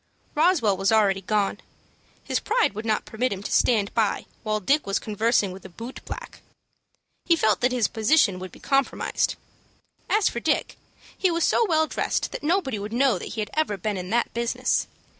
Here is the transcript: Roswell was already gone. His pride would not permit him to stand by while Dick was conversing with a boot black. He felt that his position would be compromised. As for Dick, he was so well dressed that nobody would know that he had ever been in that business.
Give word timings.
Roswell 0.33 0.75
was 0.77 0.91
already 0.91 1.21
gone. 1.21 1.59
His 2.23 2.39
pride 2.39 2.73
would 2.73 2.87
not 2.87 3.05
permit 3.05 3.31
him 3.31 3.43
to 3.43 3.51
stand 3.51 3.93
by 3.93 4.25
while 4.41 4.59
Dick 4.59 4.87
was 4.87 4.97
conversing 4.97 5.51
with 5.51 5.63
a 5.63 5.69
boot 5.69 6.03
black. 6.05 6.41
He 7.25 7.35
felt 7.35 7.61
that 7.61 7.71
his 7.71 7.87
position 7.87 8.39
would 8.39 8.51
be 8.51 8.59
compromised. 8.59 9.35
As 10.09 10.27
for 10.27 10.39
Dick, 10.39 10.75
he 11.15 11.29
was 11.29 11.43
so 11.43 11.67
well 11.69 11.85
dressed 11.85 12.31
that 12.31 12.41
nobody 12.41 12.79
would 12.79 12.93
know 12.93 13.19
that 13.19 13.33
he 13.35 13.41
had 13.41 13.51
ever 13.53 13.77
been 13.77 13.95
in 13.95 14.09
that 14.09 14.33
business. 14.33 14.87